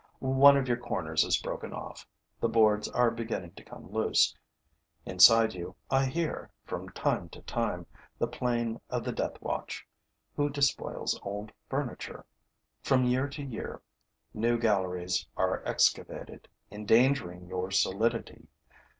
One 0.17 0.57
of 0.57 0.67
your 0.67 0.77
corners 0.77 1.23
is 1.23 1.37
broken 1.39 1.73
off; 1.73 2.07
the 2.39 2.49
boards 2.49 2.87
are 2.87 3.11
beginning 3.11 3.51
to 3.51 3.63
come 3.63 3.91
loose. 3.91 4.33
Inside 5.05 5.53
you, 5.53 5.75
I 5.91 6.05
hear, 6.05 6.49
from 6.65 6.89
time 6.89 7.29
to 7.29 7.41
time, 7.43 7.85
the 8.17 8.25
plane 8.25 8.81
of 8.89 9.03
the 9.03 9.11
death 9.11 9.39
watch, 9.43 9.85
who 10.35 10.49
despoils 10.49 11.19
old 11.21 11.51
furniture. 11.69 12.25
From 12.81 13.03
year 13.03 13.27
to 13.27 13.43
year, 13.43 13.83
new 14.33 14.57
galleries 14.57 15.27
are 15.37 15.61
excavated, 15.67 16.47
endangering 16.71 17.45
your 17.45 17.69
solidity. 17.69 18.47